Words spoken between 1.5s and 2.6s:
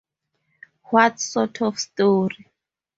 of story?